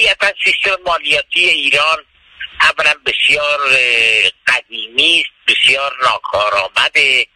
[0.00, 1.98] طبیعتا سیستم مالیاتی ایران
[2.60, 3.58] اولا بسیار
[4.46, 7.26] قدیمی است بسیار ناکارآمده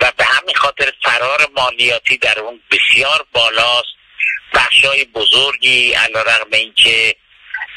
[0.00, 3.88] و به همین خاطر فرار مالیاتی در اون بسیار بالاست.
[4.54, 7.16] بخشای بزرگی علا اینکه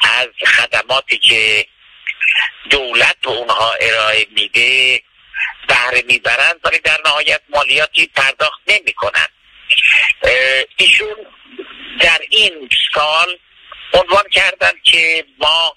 [0.04, 1.66] از خدماتی که
[2.70, 5.02] دولت به اونها ارائه میده
[5.68, 9.30] بهره می‌برند ولی در نهایت مالیاتی پرداخت نمی‌کنند.
[10.78, 11.16] ایشون
[12.00, 13.38] در این سال
[13.94, 15.76] عنوان کردن که ما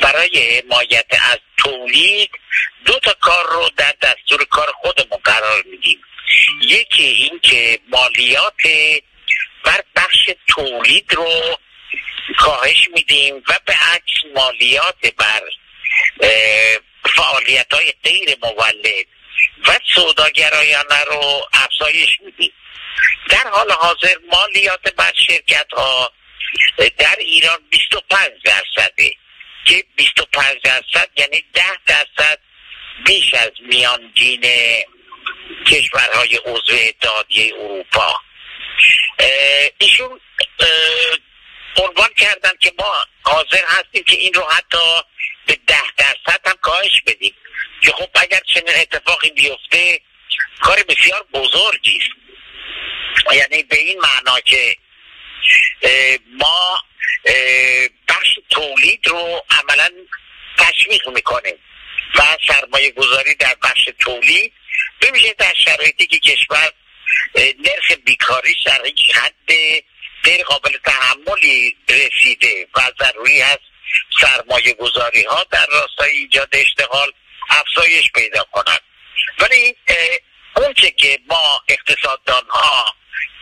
[0.00, 2.30] برای حمایت از تولید
[2.84, 6.00] دو تا کار رو در دستور کار خودمون قرار میدیم.
[6.60, 8.62] یکی این که مالیات
[9.64, 11.58] بر بخش تولید رو
[12.38, 15.42] کاهش میدیم و به عکس مالیات بر
[17.16, 19.06] فعالیت های غیر مولد
[19.66, 22.52] و سوداگرایانه رو افزایش میدیم.
[23.28, 26.12] در حال حاضر مالیات بر شرکت ها
[26.98, 29.14] در ایران 25 درصده.
[29.64, 32.38] که 25 درصد یعنی 10 درصد
[33.06, 34.44] بیش از میانگین
[35.66, 38.20] کشورهای عضو اتحادیه اروپا.
[39.78, 40.20] ایشون
[41.76, 45.02] عنوان کردن که ما حاضر هستیم که این رو حتی
[45.46, 47.34] به ده درصد هم کاهش بدیم.
[47.82, 50.00] که خب اگر چنین اتفاقی بیفته
[50.60, 52.10] کار بسیار بزرگی است.
[53.34, 54.76] یعنی به این معنا که
[56.32, 56.82] ما
[58.08, 59.90] بخش تولید رو عملا
[60.58, 61.54] تشویق می‌کنه
[62.14, 64.52] و سرمایه گذاری در بخش تولید
[65.00, 66.72] بمیشه در شرایطی که کشور
[67.34, 69.52] نرخ بیکاریش در یک حد
[70.24, 73.60] غیر قابل تحملی رسیده و ضروری هست
[74.20, 77.12] سرمایه گذاری ها در راستای ایجاد اشتغال
[77.50, 78.80] افزایش پیدا کنند
[79.38, 79.76] ولی
[80.56, 82.94] اونچه که ما اقتصاددان ها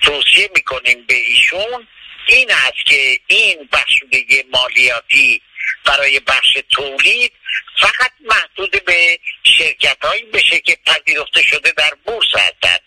[0.03, 1.89] توصیه می‌کنیم به ایشون
[2.27, 5.43] این است که این بخشودگی مالیاتی
[5.85, 7.33] برای بخش تولید
[7.81, 9.19] فقط محدود به
[9.59, 12.81] شرکت هایی بشه که پذیرفته شده در بورس هستند.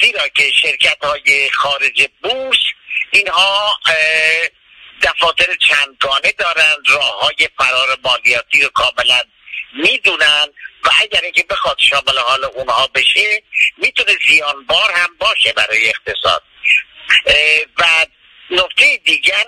[0.00, 2.58] زیرا که شرکت های خارج بورس
[3.10, 3.80] اینها
[5.02, 9.22] دفاتر چندگانه دارند راه های فرار مالیاتی رو کاملا
[9.72, 10.46] می‌دونن.
[10.86, 13.42] و اگر اینکه بخواد شامل حال اونها بشه
[13.78, 16.42] می‌تونه زیانبار هم باشه برای اقتصاد.
[17.78, 17.84] و
[18.50, 19.44] نکته دیگر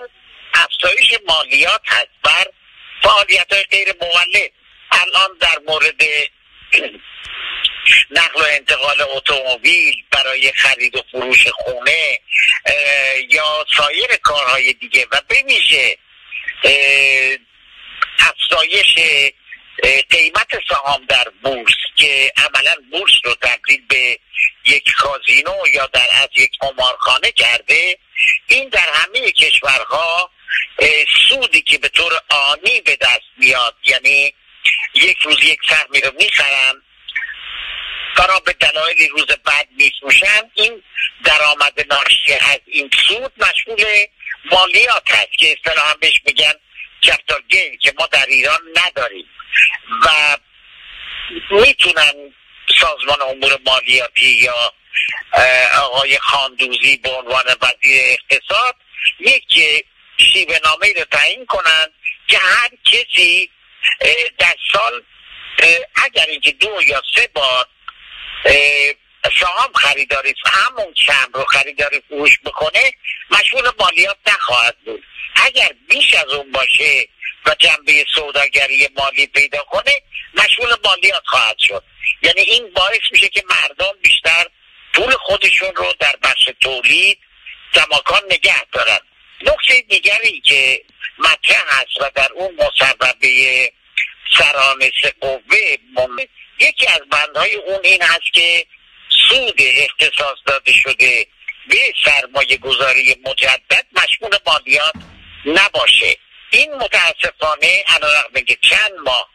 [0.53, 2.45] افزایش مالیات هست بر
[3.03, 4.51] فعالیت های غیر مولد.
[4.91, 6.03] الان در مورد
[8.11, 12.19] نقل و انتقال اتومبیل برای خرید و فروش خونه
[13.29, 15.07] یا سایر کارهای دیگه.
[15.11, 15.97] و بمیشه
[18.19, 18.95] افزایش
[20.09, 24.19] قیمت سهام در بورس که عملا بورس رو تبدیل به
[24.65, 27.97] یک کازینو یا در از یک قمارخانه کرده
[28.47, 30.31] این در همه کشورها
[31.29, 34.33] سودی که به طور آنی به دست میاد یعنی
[34.93, 36.81] یک روز یک سهمی رو می‌خرن
[38.17, 40.83] برای به دلایلی روز بعد میفروشن این
[41.23, 43.85] درآمد ناشی از این سود مشمول
[44.51, 46.53] مالیات هست که اصطلاحا بهش میگن
[47.03, 49.25] کپیتال گین که ما در ایران نداریم.
[50.05, 50.37] و
[51.51, 52.33] می‌تونن
[52.79, 54.73] سازمان امور مالیاتی یا
[55.81, 58.75] آقای خاندوزی به عنوان وزیر اقتصاد
[59.19, 59.85] یک
[60.33, 61.93] شیوه نامه رو تعیین کنند
[62.27, 63.49] که هر کسی
[64.37, 65.03] در سال
[66.05, 67.67] اگر اینکه دو یا سه بار
[69.39, 72.93] سهام خریداری همون کم رو خریداری فروش بکنه
[73.31, 75.03] مشغول مالیات نخواهد بود.
[75.35, 77.07] اگر بیش از اون باشه
[77.45, 80.01] و جنبه سوداگری مالی پیدا کنه
[80.33, 81.83] مشغول مالیات خواهد شد.
[82.21, 84.45] یعنی این باعث میشه که مردم بیشتر
[84.93, 87.19] پول خودشون رو در بخش تولید
[87.73, 88.99] کماکان نگه دارن.
[89.41, 90.83] نکته دیگری که
[91.19, 93.71] مطرح هست و در اون مصوبه
[94.37, 95.77] سرانس قوه
[96.59, 98.65] یکی از بندهای اون این هست که
[99.29, 101.27] سود اختصاص داده شده
[101.69, 104.93] به سرمایه گذاری مجدد مشمول مالیات
[105.45, 106.17] نباشه.
[106.51, 109.29] این متاسفانه علیرغم که چند ماه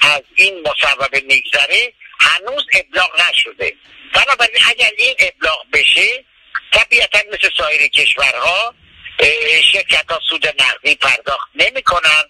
[0.00, 3.74] از این مصوبه میگذره هنوز ابلاغ نشده.
[4.14, 6.24] بنابراین اگر این ابلاغ بشه
[6.72, 8.74] طبیعتا مثل سایر کشورها
[9.72, 12.24] شرکت ها سود نقدی پرداخت نمی کنن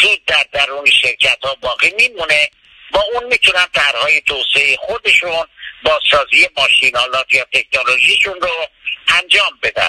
[0.00, 2.50] سود در درون شرکت ها باقی میمونه.
[2.92, 5.46] با اون می‌تونن طرحهای توسعه خودشون
[5.84, 8.68] با سازی ماشینالات یا تکنولوژیشون رو
[9.08, 9.88] انجام بدن.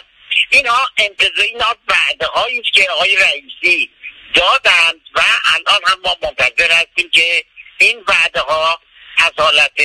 [0.49, 3.89] اینها انتظار اینا وعده هایی که آقای رئیسی
[4.33, 5.21] دادند و
[5.55, 7.45] الان هم ما منتظر هستیم که
[7.77, 8.79] این وعده ها
[9.17, 9.81] از حالت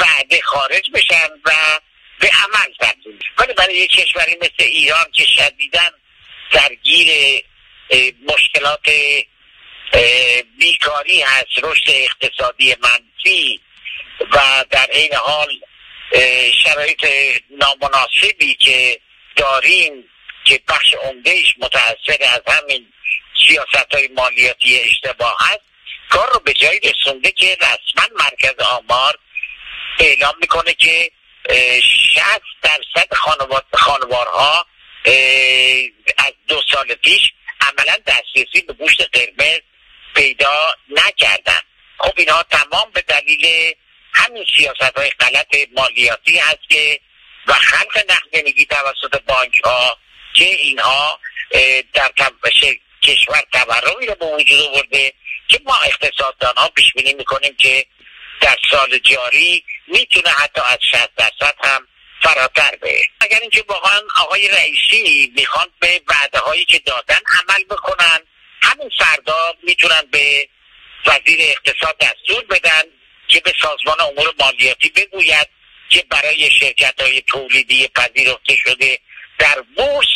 [0.00, 1.80] وعده خارج بشن و
[2.20, 5.92] به عمل تبدیل ولی برای یک کشوری مثل ایران که درگیر
[6.52, 7.42] درگیر
[8.22, 8.88] مشکلات
[10.58, 13.60] بیکاری هست رشد اقتصادی منفی
[14.32, 15.48] و در این حال
[16.64, 17.06] شرایط
[17.50, 19.00] نامناسبی که
[19.38, 20.04] داریم
[20.44, 22.92] که بخش عمدهش متاثر از همین
[23.48, 25.60] سیاست های مالیاتی اشتباه هست
[26.08, 29.18] کار رو به جایی رسونده که رسما مرکز آمار
[30.00, 31.10] اعلام می‌کنه که
[31.48, 32.22] 60
[32.62, 33.14] درصد
[33.72, 34.66] خانوارها
[36.18, 39.60] از دو سال پیش عملا دسترسی به گوشت قرمز
[40.14, 41.60] پیدا نکردن
[41.98, 43.74] خب اینها تمام به دلیل
[44.12, 47.00] همین سیاست های غلط مالیاتی هست که
[47.48, 49.98] و خلق نقدینگی توسط بانک ها
[50.34, 51.20] که اینها
[51.94, 52.10] در
[53.02, 55.12] کشور تورمی رو به وجود آورده
[55.48, 57.86] که ما اقتصاددان ها پیش بینی می‌کنیم که
[58.40, 61.88] در سال جاری می‌تونه حتی از 60 درصد هم
[62.22, 68.20] فراتر به اگر اینکه واقعا آقای رئیسی می‌خوان به وعده هایی که دادن عمل بکنن
[68.62, 70.48] همین فردا می‌تونن به
[71.06, 72.82] وزیر اقتصاد دستور بدن
[73.28, 75.48] که به سازمان امور مالیاتی بگوید
[75.88, 78.98] که برای شرکت های تولیدی پذیرفته شده
[79.38, 80.08] در بورس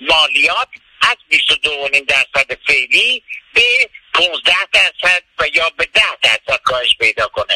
[0.00, 0.68] مالیات
[1.00, 3.22] از 22.5 درصد فعلی
[3.54, 7.54] به 15 درصد و یا به 10 درصد کاهش پیدا کنه.